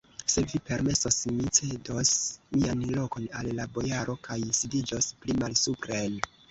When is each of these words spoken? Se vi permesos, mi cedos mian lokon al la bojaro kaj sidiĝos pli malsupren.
Se 0.33 0.43
vi 0.51 0.59
permesos, 0.69 1.19
mi 1.33 1.45
cedos 1.57 2.15
mian 2.57 2.83
lokon 2.95 3.29
al 3.43 3.53
la 3.61 3.69
bojaro 3.77 4.21
kaj 4.31 4.43
sidiĝos 4.63 5.15
pli 5.23 5.43
malsupren. 5.45 6.23